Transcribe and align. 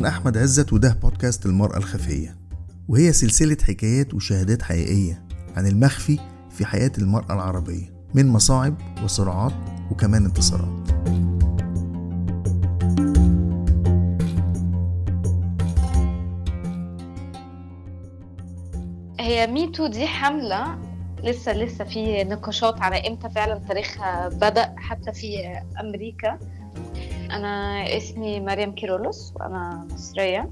أنا 0.00 0.08
أحمد 0.08 0.38
عزت 0.38 0.72
وده 0.72 0.98
بودكاست 1.02 1.46
المرأة 1.46 1.76
الخفية 1.76 2.36
وهي 2.88 3.12
سلسلة 3.12 3.56
حكايات 3.68 4.14
وشهادات 4.14 4.62
حقيقية 4.62 5.22
عن 5.56 5.66
المخفي 5.66 6.18
في 6.50 6.64
حياة 6.64 6.92
المرأة 6.98 7.34
العربية 7.34 8.04
من 8.14 8.26
مصاعب 8.28 8.74
وصراعات 9.04 9.52
وكمان 9.90 10.24
انتصارات. 10.24 10.90
هي 19.20 19.46
ميتو 19.46 19.86
دي 19.86 20.06
حملة 20.06 20.78
لسه 21.24 21.52
لسه 21.52 21.84
في 21.84 22.24
نقاشات 22.24 22.80
على 22.80 23.08
إمتى 23.08 23.30
فعلا 23.30 23.58
تاريخها 23.68 24.28
بدأ 24.28 24.74
حتى 24.76 25.12
في 25.12 25.36
أمريكا. 25.80 26.38
أنا 27.36 27.84
اسمي 27.96 28.40
مريم 28.40 28.74
كيرولوس 28.74 29.32
وأنا 29.36 29.86
مصرية. 29.90 30.50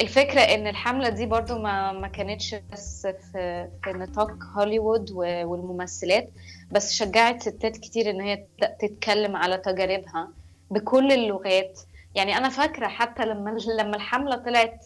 الفكرة 0.00 0.40
إن 0.40 0.66
الحملة 0.66 1.08
دي 1.08 1.26
برضو 1.26 1.58
ما, 1.58 1.92
ما 1.92 2.08
كانتش 2.08 2.56
بس 2.72 3.06
في, 3.06 3.68
في 3.84 3.90
نطاق 3.92 4.30
هوليوود 4.56 5.10
والممثلات 5.10 6.30
بس 6.72 6.92
شجعت 6.92 7.42
ستات 7.42 7.76
كتير 7.76 8.10
إن 8.10 8.20
هي 8.20 8.44
تتكلم 8.80 9.36
على 9.36 9.56
تجاربها 9.58 10.28
بكل 10.70 11.12
اللغات. 11.12 11.80
يعني 12.14 12.36
أنا 12.36 12.48
فاكرة 12.48 12.86
حتى 12.88 13.24
لما 13.24 13.58
لما 13.78 13.96
الحملة 13.96 14.36
طلعت 14.36 14.84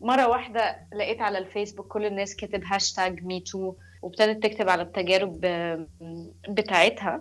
مرة 0.00 0.26
واحدة 0.28 0.76
لقيت 0.94 1.20
على 1.20 1.38
الفيسبوك 1.38 1.86
كل 1.86 2.06
الناس 2.06 2.36
كاتب 2.36 2.62
هاشتاج 2.64 3.24
me 3.24 3.44
too 3.44 3.74
وابتدت 4.02 4.42
تكتب 4.42 4.68
على 4.68 4.82
التجارب 4.82 5.40
بتاعتها. 6.48 7.20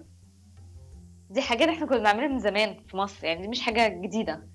دي 1.31 1.41
حاجات 1.41 1.67
إحنا 1.69 1.85
كنا 1.85 1.97
بنعملها 1.97 2.27
من 2.27 2.39
زمان 2.39 2.77
في 2.87 2.97
مصر 2.97 3.25
يعني 3.25 3.41
دي 3.41 3.47
مش 3.47 3.61
حاجة 3.61 3.87
جديدة. 3.87 4.47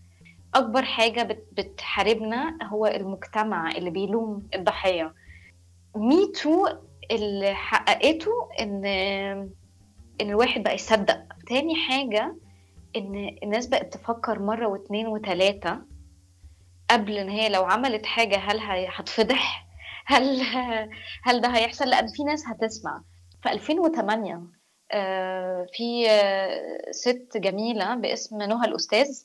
أكبر 0.55 0.83
حاجة 0.85 1.23
بتحاربنا 1.53 2.59
هو 2.63 2.87
المجتمع 2.87 3.71
اللي 3.71 3.91
بيلوم 3.91 4.49
الضحية. 4.55 5.15
ميتو 5.97 6.67
اللي 7.11 7.55
حققته 7.55 8.31
إن 8.61 8.85
إن 10.21 10.31
الواحد 10.31 10.63
بقى 10.63 10.75
يصدق. 10.75 11.19
تاني 11.49 11.75
حاجة 11.77 12.37
إن 12.97 13.37
الناس 13.43 13.67
بقت 13.67 13.93
تفكر 13.95 14.39
مرة 14.39 14.67
واتنين 14.67 15.07
وتلاتة 15.07 15.79
قبل 16.91 17.19
إن 17.19 17.29
هي 17.29 17.49
لو 17.49 17.65
عملت 17.65 18.07
حاجة 18.07 18.37
هل 18.37 18.59
هتفضح؟ 18.89 19.67
هل 20.07 20.41
هل 21.25 21.41
ده 21.41 21.49
هيحصل؟ 21.49 21.85
لأن 21.89 22.07
في 22.09 22.25
ناس 22.25 22.45
هتسمع. 22.49 23.03
في 23.43 23.53
2008 23.53 24.43
في 25.73 26.07
ست 26.91 27.37
جميلة 27.37 27.95
باسم 27.95 28.43
نهى 28.43 28.69
الأستاذ. 28.69 29.23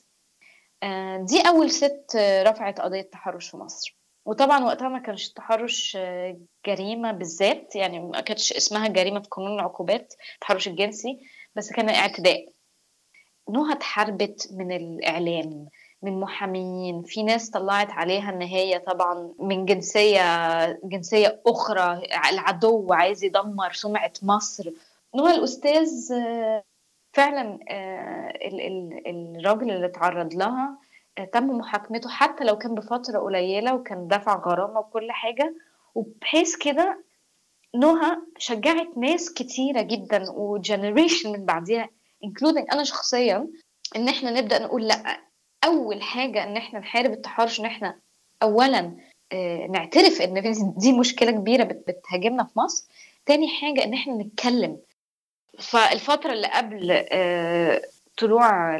دي 1.18 1.40
أول 1.48 1.70
ست 1.70 2.16
رفعت 2.46 2.80
قضية 2.80 3.02
تحرش 3.02 3.50
في 3.50 3.56
مصر. 3.56 3.96
وطبعا 4.24 4.64
وقتها 4.64 4.88
ما 4.88 4.98
كانش 4.98 5.28
التحرش 5.28 5.98
جريمة 6.66 7.12
بالذات 7.12 7.76
يعني 7.76 8.00
ما 8.00 8.20
كانتش 8.20 8.52
اسمها 8.52 8.88
جريمة 8.88 9.20
في 9.20 9.28
قانون 9.28 9.54
العقوبات 9.54 10.14
التحرش 10.34 10.68
الجنسي 10.68 11.20
بس 11.54 11.72
كان 11.72 11.88
اعتداء. 11.88 12.48
نهى 13.50 13.72
اتحاربت 13.72 14.48
من 14.52 14.72
الإعلام 14.72 15.68
من 16.02 16.20
محامين. 16.20 17.02
في 17.02 17.22
ناس 17.22 17.50
طلعت 17.50 17.90
عليها 17.90 18.30
إن 18.30 18.42
هي 18.42 18.78
طبعا 18.78 19.34
من 19.38 19.64
جنسية 19.64 20.22
جنسية 20.84 21.40
أخرى 21.46 22.02
العدو 22.30 22.92
عايز 22.92 23.24
يدمر 23.24 23.72
سمعة 23.72 24.12
مصر. 24.22 24.70
نوع 25.14 25.30
الأستاذ 25.30 25.88
فعلا 27.12 27.58
الراجل 29.06 29.70
اللي 29.70 29.86
اتعرض 29.86 30.34
لها 30.34 30.78
تم 31.32 31.46
محاكمته 31.46 32.08
حتى 32.08 32.44
لو 32.44 32.58
كان 32.58 32.74
بفترة 32.74 33.18
قليلة 33.18 33.74
وكان 33.74 34.08
دفع 34.08 34.36
غرامة 34.36 34.80
وكل 34.80 35.12
حاجة. 35.12 35.54
وبحيث 35.94 36.56
كده 36.56 37.04
نهى 37.76 38.16
شجعت 38.38 38.98
ناس 38.98 39.32
كتيرة 39.34 39.82
جدا 39.82 40.30
وجنريشن 40.30 41.32
من 41.32 41.44
بعديها 41.44 41.88
including 42.24 42.66
أنا 42.72 42.84
شخصيا 42.84 43.48
إن 43.96 44.08
إحنا 44.08 44.40
نبدأ 44.40 44.58
نقول 44.58 44.86
لأ. 44.86 45.20
أول 45.64 46.02
حاجة 46.02 46.44
إن 46.44 46.56
إحنا 46.56 46.78
نحارب 46.78 47.10
التحرش 47.12 47.60
إن 47.60 47.64
إحنا 47.64 47.98
اولا 48.42 48.96
نعترف 49.70 50.22
إن 50.22 50.54
دي 50.76 50.92
مشكلة 50.92 51.30
كبيرة 51.30 51.64
بتهاجمنا 51.64 52.44
في 52.44 52.58
مصر. 52.58 52.88
تاني 53.26 53.48
حاجة 53.48 53.84
إن 53.84 53.94
إحنا 53.94 54.14
نتكلم. 54.14 54.78
فالفترة 55.58 56.32
اللي 56.32 56.46
قبل 56.48 57.04
طلوع 58.18 58.76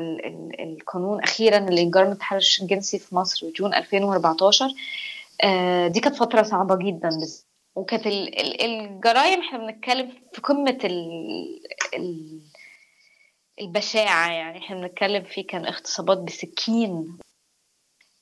القانون 0.61 1.23
أخيرا 1.23 1.59
اللي 1.59 1.85
جرم 1.91 2.13
التحرش 2.13 2.63
الجنسي 2.63 2.99
في 2.99 3.15
مصر 3.15 3.51
June 3.51 3.75
2014 3.75 4.67
دي 5.89 6.01
كانت 6.01 6.17
فترة 6.17 6.43
صعبة 6.43 6.77
جدا 6.77 7.11
وكانت 7.75 8.07
الجرائم 8.07 9.41
إحنا 9.41 9.59
بنتكلم 9.59 10.13
في 10.35 10.41
ال 10.85 12.41
البشاعة 13.61 14.31
يعني 14.33 14.59
إحنا 14.59 14.77
بنتكلم 14.77 15.25
فيه 15.25 15.47
كان 15.47 15.67
اغتصابات 15.67 16.19
بسكين. 16.19 17.19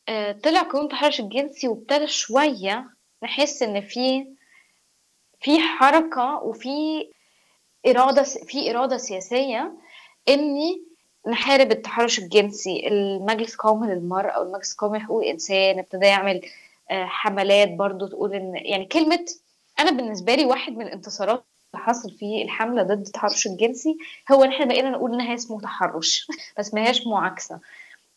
آه 0.08 0.32
طلع 0.32 0.62
قانون 0.62 0.84
التحرش 0.84 1.20
الجنسي 1.20 1.68
وابتدى 1.68 2.06
شوية 2.06 2.90
نحس 3.22 3.62
إن 3.62 3.80
في 3.80 4.26
في 5.40 5.60
حركة 5.60 6.34
وفي 6.42 7.08
إرادة 7.86 8.22
في 8.22 8.70
إرادة 8.70 8.96
سياسية 8.96 9.72
إني 10.28 10.82
نحارب 11.28 11.72
التحرش 11.72 12.18
الجنسي 12.18 12.88
المجلس 12.88 13.52
القومي 13.54 13.86
للمرأة 13.94 14.40
والمجلس 14.40 14.72
القومي 14.72 14.98
لحقوق 14.98 15.22
الإنسان 15.22 15.78
ابتدى 15.78 16.06
يعمل 16.06 16.40
آه 16.90 17.04
حملات 17.04 17.68
برضو 17.70 18.06
تقول 18.06 18.34
إن 18.34 18.52
يعني 18.56 18.84
كلمة 18.86 19.24
أنا 19.80 19.90
بالنسبة 19.90 20.34
لي 20.34 20.44
واحد 20.44 20.72
من 20.72 20.86
الانتصارات 20.86 21.44
اللي 21.74 21.84
حصل 21.84 22.10
في 22.10 22.42
الحملة 22.42 22.82
ضد 22.82 23.06
التحرش 23.06 23.46
الجنسي 23.46 23.96
هو 24.32 24.44
إن 24.44 24.52
إحنا 24.52 24.64
بقينا 24.66 24.90
نقول 24.90 25.14
إنها 25.14 25.34
اسمه 25.34 25.60
تحرش 25.60 26.26
ما 26.74 26.86
هياش 26.86 27.06
معاكسة. 27.06 27.60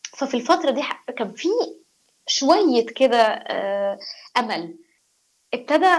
ففي 0.02 0.34
الفترة 0.36 0.70
دي 0.70 0.82
كان 1.18 1.32
في 1.32 1.48
شوية 2.26 2.86
كده 2.86 3.44
أمل. 4.36 4.74
ابتدى 5.54 5.96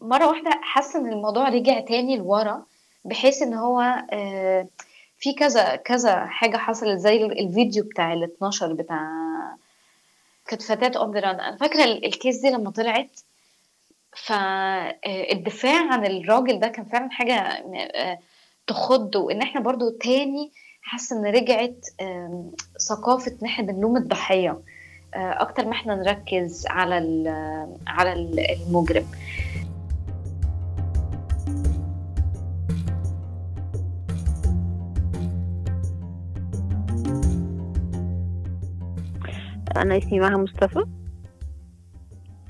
مرة 0.00 0.28
واحدة 0.28 0.50
حس 0.62 0.96
إن 0.96 1.12
الموضوع 1.12 1.48
رجع 1.48 1.80
تاني 1.80 2.16
لورا 2.16 2.62
بحيث 3.04 3.42
إن 3.42 3.54
هو 3.54 4.02
في 5.18 5.32
كذا 5.38 5.76
كذا 5.76 6.26
حاجة 6.26 6.56
حصلت 6.56 6.98
زي 6.98 7.24
الفيديو 7.26 7.84
بتاع 7.84 8.12
ال 8.12 8.22
12 8.24 8.72
بتاع 8.72 9.08
كانت 10.46 10.62
فتاة 10.62 10.98
اون 11.00 11.16
أنا 11.16 11.56
فاكرة 11.56 11.84
الكيس 11.84 12.40
دي 12.40 12.50
لما 12.50 12.70
طلعت 12.70 13.20
فالدفاع 14.16 15.92
عن 15.92 16.06
الراجل 16.06 16.60
ده 16.60 16.68
كان 16.68 16.84
فعلا 16.84 17.10
حاجة 17.10 17.64
تخض. 18.66 19.16
وإن 19.16 19.42
إحنا 19.42 19.60
برضو 19.60 19.90
تاني 19.90 20.50
حاسة 20.82 21.16
إن 21.18 21.26
رجعت 21.26 21.86
ثقافة 22.88 23.32
إن 23.42 23.46
إحنا 23.46 23.66
بنلوم 23.66 23.96
الضحية. 23.96 24.58
أكتر 25.14 25.64
ما 25.64 25.72
إحنا 25.72 25.94
نركز 25.94 26.66
على 26.66 26.94
على 27.86 28.12
المجرم. 28.12 29.06
أنا 39.76 39.98
اسمي 39.98 40.20
مها 40.20 40.36
مصطفى 40.36 40.84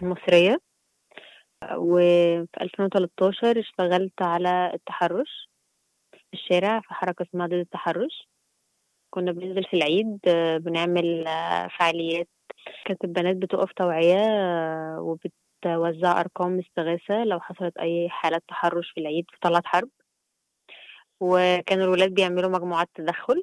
مصرية. 0.03 0.61
وفي 1.77 2.49
2013 2.61 3.61
اشتغلت 3.61 4.23
على 4.23 4.71
التحرش 4.75 5.49
في 6.13 6.35
الشارع 6.35 6.81
في 6.81 6.95
حركة 6.95 7.23
اسمها 7.23 7.47
ضد 7.47 7.53
التحرش. 7.53 8.29
كنا 9.11 9.33
بننزل 9.33 9.65
في 9.65 9.77
العيد 9.77 10.19
بنعمل 10.65 11.25
فعاليات 11.79 12.29
كانت 12.85 13.05
البنات 13.05 13.37
بتقف 13.37 13.73
توعية 13.73 14.19
وبتوزع 14.99 16.21
أرقام 16.21 16.59
استغاثة 16.59 17.25
لو 17.25 17.41
حصلت 17.41 17.77
أي 17.79 18.09
حالات 18.11 18.43
تحرش 18.49 18.91
في 18.95 19.01
العيد 19.01 19.25
في 19.31 19.37
طلعت 19.41 19.67
حرب. 19.67 19.89
وكان 21.21 21.81
الولاد 21.83 22.15
بيعملوا 22.15 22.51
مجموعات 22.51 22.89
تدخل 22.95 23.43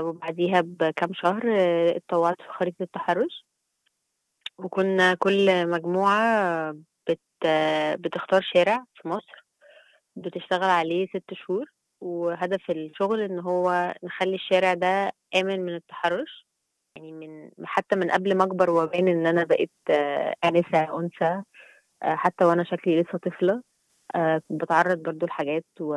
وبعديها 0.00 0.60
بكام 0.60 1.14
شهر 1.14 1.42
اتطوعت 1.96 2.42
في 2.42 2.48
خريطة 2.48 2.82
التحرش. 2.82 3.44
وكنا 4.58 5.14
كل 5.14 5.70
مجموعة 5.70 6.72
بت 7.08 7.20
بتختار 8.00 8.42
شارع 8.42 8.84
في 8.94 9.08
مصر 9.08 9.44
بتشتغل 10.16 10.70
عليه 10.70 11.06
ست 11.06 11.34
شهور. 11.34 11.66
وهدف 12.00 12.70
الشغل 12.70 13.20
إن 13.20 13.38
هو 13.38 13.94
نخلي 14.04 14.34
الشارع 14.34 14.74
ده 14.74 15.12
آمن 15.36 15.60
من 15.60 15.74
التحرش. 15.74 16.45
يعني 16.96 17.12
من 17.12 17.50
حتى 17.66 17.96
من 17.96 18.10
قبل 18.10 18.34
ما 18.36 18.44
أكبر 18.44 18.70
وأبان 18.70 19.08
إن 19.08 19.26
أنا 19.26 19.44
بقيت 19.44 19.70
آنسة 20.44 20.98
أنثى 21.00 21.42
حتى 22.02 22.44
وأنا 22.44 22.64
شكلي 22.64 23.02
لسه 23.02 23.18
طفلة 23.18 23.62
بتعرض 24.50 24.98
برضو 25.02 25.26
لحاجات 25.26 25.64
و... 25.80 25.96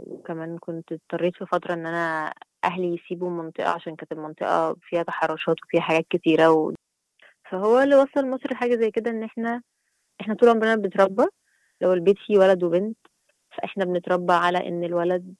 وكمان 0.00 0.58
كنت 0.58 0.92
اضطريت 0.92 1.36
في 1.36 1.46
فترة 1.46 1.74
إن 1.74 1.86
أنا 1.86 2.32
أهلي 2.64 2.94
يسيبوا 2.94 3.28
المنطقة 3.28 3.68
عشان 3.70 3.96
كانت 3.96 4.12
المنطقة 4.12 4.76
فيها 4.82 5.02
تحرشات 5.02 5.56
وفيها 5.64 5.80
حاجات 5.80 6.06
كتيرة 6.10 6.50
و... 6.52 6.72
فهو 7.50 7.78
اللي 7.80 7.96
وصل 7.96 8.30
مصر 8.30 8.54
حاجة 8.54 8.76
زي 8.76 8.90
كده 8.90 9.10
إن 9.10 9.22
إحنا 9.22 9.62
إحنا 10.20 10.34
طول 10.34 10.48
عمرنا 10.48 10.74
بنتربى 10.76 11.24
لو 11.80 11.92
البيت 11.92 12.16
فيه 12.26 12.38
ولد 12.38 12.62
وبنت 12.64 12.96
فإحنا 13.56 13.84
بنتربى 13.84 14.32
على 14.32 14.68
إن 14.68 14.84
الولد 14.84 15.34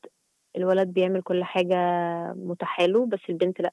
الولد 0.57 0.89
بيعمل 0.89 1.23
كل 1.23 1.45
حاجة 1.45 1.77
متاحة 2.37 2.87
له 2.87 3.07
بس 3.07 3.21
البنت 3.29 3.61
لأ. 3.61 3.73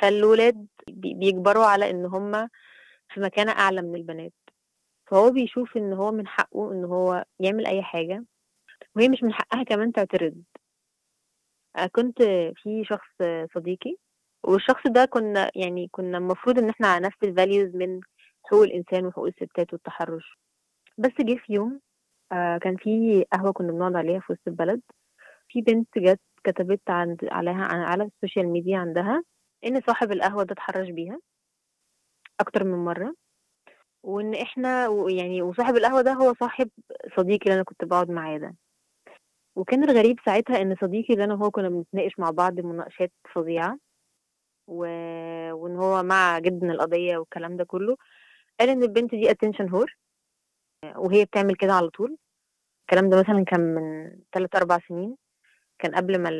فالولاد 0.00 0.66
بي- 0.88 1.14
بيكبروا 1.14 1.64
على 1.64 1.90
إن 1.90 2.06
هما 2.06 2.48
في 3.14 3.20
مكانة 3.20 3.52
أعلى 3.52 3.82
من 3.82 3.94
البنات. 3.94 4.32
فهو 5.06 5.30
بيشوف 5.30 5.76
إن 5.76 5.92
هو 5.92 6.12
من 6.12 6.26
حقه 6.26 6.72
إن 6.72 6.84
هو 6.84 7.24
يعمل 7.40 7.66
أي 7.66 7.82
حاجة 7.82 8.24
وهي 8.96 9.08
مش 9.08 9.22
من 9.22 9.32
حقها 9.32 9.62
كمان 9.62 9.92
تعترض. 9.92 10.42
كنت 11.92 12.22
في 12.56 12.84
شخص 12.84 13.08
صديقي 13.54 13.96
والشخص 14.44 14.86
ده 14.86 15.04
كنا 15.04 15.50
يعني 15.54 15.88
كنا 15.92 16.18
المفروض 16.18 16.58
إن 16.58 16.68
إحنا 16.68 16.88
على 16.88 17.06
نفس 17.06 17.16
ال 17.22 17.30
values 17.30 17.76
من 17.76 18.00
حقوق 18.44 18.62
الإنسان 18.62 19.06
وحقوق 19.06 19.26
الستات 19.26 19.72
والتحرش. 19.72 20.38
بس 20.98 21.10
جه 21.20 21.34
في 21.46 21.52
يوم 21.52 21.80
آه، 22.32 22.58
كان 22.58 22.76
في 22.76 23.24
قهوة 23.32 23.52
كنا 23.52 23.72
بنقعد 23.72 23.96
عليها 23.96 24.20
في 24.20 24.32
وسط 24.32 24.42
البلد. 24.48 24.80
في 25.48 25.60
بنت 25.60 25.98
جت 25.98 26.20
كتبت 26.44 26.90
عند 26.90 27.24
عليها 27.32 27.64
على 27.64 28.04
ال 28.04 28.10
social 28.10 28.48
media 28.48 28.78
عندها 28.78 29.22
إن 29.64 29.80
صاحب 29.80 30.12
القهوة 30.12 30.42
ده 30.44 30.52
اتحرش 30.52 30.88
بيها 30.90 31.18
أكتر 32.40 32.64
من 32.64 32.84
مرة 32.84 33.14
وإن 34.02 34.34
إحنا 34.34 34.88
يعني 35.10 35.42
وصاحب 35.42 35.76
القهوة 35.76 36.00
ده 36.02 36.12
هو 36.12 36.34
صاحب 36.40 36.70
صديقي 37.16 37.42
اللي 37.44 37.54
أنا 37.54 37.62
كنت 37.62 37.84
بقعد 37.84 38.10
معاه 38.10 38.38
ده. 38.38 38.54
وكان 39.56 39.84
الغريب 39.84 40.16
ساعتها 40.26 40.62
إن 40.62 40.76
صديقي 40.80 41.14
اللي 41.14 41.24
أنا 41.24 41.34
وهو 41.34 41.50
كنا 41.50 41.68
بنتناقش 41.68 42.18
مع 42.18 42.30
بعض 42.30 42.60
مناقشات 42.60 43.12
فظيعة 43.34 43.78
و... 44.66 44.76
وإن 45.52 45.76
هو 45.76 46.02
مع 46.02 46.38
جدا 46.38 46.70
القضية 46.72 47.16
والكلام 47.18 47.56
ده 47.56 47.64
كله 47.64 47.96
قال 48.60 48.68
إن 48.68 48.82
البنت 48.82 49.10
دي 49.14 49.30
اتنشن 49.30 49.68
هور 49.68 49.96
وهي 50.96 51.24
بتعمل 51.24 51.56
كده 51.56 51.72
على 51.72 51.88
طول. 51.90 52.16
الكلام 52.80 53.10
ده 53.10 53.18
مثلا 53.20 53.44
كان 53.44 53.60
من 53.74 54.10
3 54.32 54.56
4 54.58 54.80
سنين. 54.88 55.16
كان 55.78 55.94
قبل 55.94 56.18
ما. 56.18 56.30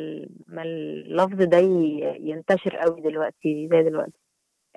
ما 0.46 0.62
اللفظ 0.62 1.43
ده. 1.43 1.58
ينتشر 2.20 2.76
قوي 2.76 3.00
دلوقتي 3.00 3.69
زي 3.73 3.82
دلوقتي 3.82 4.19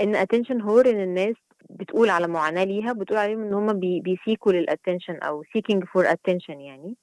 إن 0.02 0.16
attention 0.16 0.62
whore 0.62 0.90
إن 0.90 1.02
الناس 1.04 1.36
بتقول 1.70 2.10
على 2.10 2.28
معاناة 2.28 2.64
ليها 2.64 2.94
بتقول 2.94 3.18
عليهم 3.20 3.44
إن 3.44 3.54
هم 3.54 3.80
بي... 3.80 4.00
بي 4.00 4.17
seek 4.17 4.52
وا 4.52 4.57
لل 4.57 4.68
attention 4.68 5.16
أو 5.16 5.44
seeking 5.44 5.80
for 5.80 6.06
attention 6.06 6.50
يعني 6.50 6.96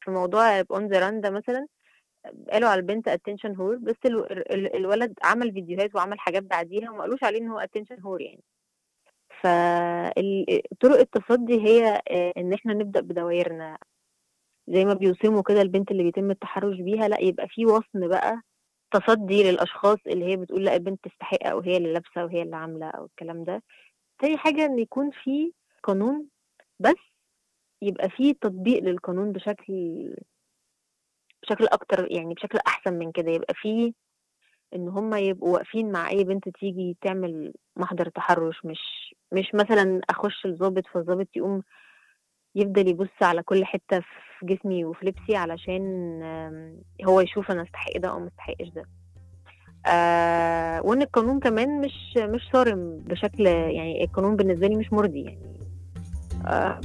في 0.00 0.10
موضوع 0.10 0.60
on 0.60 0.88
the 0.88 0.98
run 1.00 1.20
ده 1.20 1.30
مثلا 1.30 1.66
قالوا 2.52 2.68
على 2.68 2.80
البنت 2.80 3.08
attention 3.08 3.56
whore 3.56 3.76
بس 3.76 3.94
ال... 4.06 4.32
ال... 4.52 4.76
الولد 4.76 5.14
عمل 5.24 5.52
فيديوهات 5.52 5.94
وعمل 5.94 6.20
حاجات 6.20 6.42
بعديها 6.42 6.90
وما 6.90 7.00
قالوش 7.00 7.24
عليه 7.24 7.38
إن 7.38 7.48
هو 7.48 7.58
attention 7.58 8.00
whore 8.00 8.20
يعني 8.22 8.42
فطرق 9.40 10.98
التصدي 10.98 11.60
هي 11.66 12.02
آه، 12.10 12.32
إن 12.36 12.52
إحنا 12.52 12.74
نبدأ 12.74 13.00
بدوائرنا 13.00 13.78
زي 14.68 14.84
ما 14.84 14.94
بيوسموا 14.94 15.42
كده 15.42 15.62
البنت 15.62 15.90
اللي 15.90 16.02
بيتم 16.02 16.30
التحرش 16.30 16.76
بيها 16.80 17.08
لأ 17.08 17.20
يبقى 17.20 17.48
في 17.48 17.66
وصم 17.66 18.08
بقى 18.08 18.40
تصدي 18.90 19.42
للأشخاص 19.50 19.98
اللي 20.06 20.24
هي 20.24 20.36
بتقول 20.36 20.64
لأ 20.64 20.74
البنت 20.76 21.04
تستحق 21.08 21.46
أو 21.46 21.60
هي 21.60 21.76
اللي 21.76 21.92
لابسة 21.92 22.24
وهي 22.24 22.42
اللي 22.42 22.56
عاملة 22.56 22.86
أو 22.90 23.04
الكلام 23.04 23.44
ده. 23.44 23.62
تاني 24.18 24.36
حاجة 24.38 24.64
إن 24.66 24.78
يكون 24.78 25.10
في 25.10 25.52
قانون 25.82 26.28
بس 26.80 26.94
يبقى 27.82 28.10
في 28.10 28.34
تطبيق 28.34 28.82
للقانون 28.82 29.32
بشكل 29.32 29.74
بشكل 31.42 31.66
أكتر 31.66 32.12
يعني 32.12 32.34
بشكل 32.34 32.58
أحسن 32.66 32.94
من 32.94 33.12
كده. 33.12 33.30
يبقى 33.30 33.54
في 33.54 33.94
إن 34.74 34.88
هم 34.88 35.14
يبقوا 35.14 35.52
واقفين 35.54 35.92
مع 35.92 36.08
أي 36.10 36.24
بنت 36.24 36.48
تيجي 36.48 36.96
تعمل 37.00 37.52
محضر 37.76 38.08
تحرش 38.08 38.64
مش 38.64 39.14
مش 39.32 39.54
مثلا 39.54 40.00
أخش 40.10 40.46
الضابط 40.46 40.86
فالضابط 40.86 41.28
يقوم 41.36 41.62
يفضل 42.56 42.88
يبص 42.88 43.22
على 43.22 43.42
كل 43.42 43.64
حتة 43.64 44.00
في 44.00 44.46
جسمي 44.46 44.84
وفي 44.84 45.06
لبسي 45.06 45.36
علشان 45.36 45.82
هو 47.06 47.20
يشوف 47.20 47.50
أنا 47.50 47.62
أستحق 47.62 47.96
ده 47.96 48.08
أو 48.08 48.18
ما 48.20 48.28
أستحقش 48.28 48.68
ده. 48.68 48.84
آه 49.86 50.82
وإن 50.82 51.02
القانون 51.02 51.40
كمان 51.40 51.80
مش 51.80 52.16
مش 52.18 52.40
صارم 52.52 52.98
بشكل 53.06 53.46
يعني 53.46 54.04
القانون 54.04 54.36
بالنسبة 54.36 54.66
لي 54.66 54.76
مش 54.76 54.92
مرضي 54.92 55.22
يعني. 55.22 55.60
آه 56.46 56.80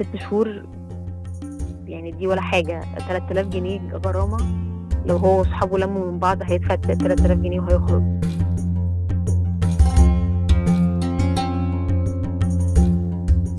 ست 0.00 0.16
شهور 0.16 0.62
يعني 1.86 2.10
دي 2.10 2.26
ولا 2.26 2.40
حاجة 2.40 2.80
3000 2.80 3.48
جنيه 3.48 3.80
غرامه 3.92 4.36
لو 5.06 5.16
هو 5.16 5.38
وأصحابه 5.38 5.78
لموا 5.78 6.10
من 6.12 6.18
بعض 6.18 6.42
هيدفع 6.42 6.76
3000 6.76 7.38
جنيه 7.38 7.60
وهيخرج. 7.60 8.02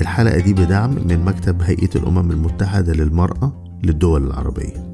الحلقة 0.01 0.39
دي 0.39 0.53
بدعم 0.53 0.89
من 1.07 1.25
مكتب 1.25 1.61
هيئة 1.61 1.89
الأمم 1.95 2.31
المتحدة 2.31 2.93
للمرأة 2.93 3.79
للدول 3.83 4.27
العربية. 4.27 4.87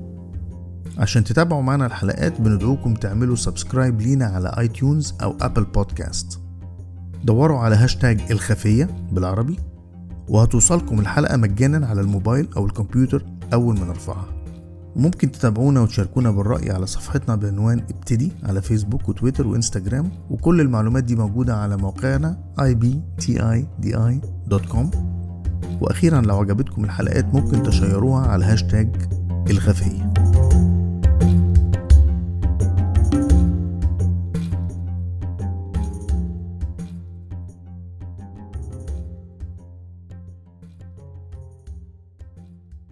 عشان 0.97 1.23
تتابعوا 1.23 1.61
معنا 1.61 1.85
الحلقات 1.85 2.41
بندعوكم 2.41 2.93
تعملوا 2.93 3.35
subscribe 3.35 4.01
لينا 4.01 4.25
على 4.25 4.55
iTunes 4.59 5.13
أو 5.23 5.35
Apple 5.41 5.63
Podcast 5.63 6.39
دوروا 7.23 7.59
على 7.59 7.75
هاشتاج 7.75 8.21
الخفية 8.31 8.89
بالعربي 9.11 9.59
وهتوصلكم 10.29 10.99
الحلقة 10.99 11.37
مجانا 11.37 11.87
على 11.87 12.01
الموبايل 12.01 12.47
أو 12.57 12.65
الكمبيوتر 12.65 13.25
أول 13.53 13.79
ما 13.79 13.85
نرفعها. 13.85 14.32
وممكن 14.95 15.31
تتابعونا 15.31 15.81
وتشاركونا 15.81 16.31
بالرأي 16.31 16.71
على 16.71 16.87
صفحتنا 16.87 17.35
بعنوان 17.35 17.79
ابتدي 17.79 18.31
على 18.43 18.61
فيسبوك 18.61 19.09
وتويتر 19.09 19.47
وإنستجرام 19.47 20.11
وكل 20.29 20.61
المعلومات 20.61 21.03
دي 21.03 21.15
موجودة 21.15 21.55
على 21.55 21.77
موقعنا 21.77 22.37
ibtidi.com 22.59 24.85
وأخيرا 25.81 26.21
لو 26.21 26.39
عجبتكم 26.39 26.83
الحلقات 26.83 27.25
ممكن 27.33 27.63
تشيروها 27.63 28.27
على 28.27 28.45
هاشتاج 28.45 28.89
الخفيه 29.49 30.13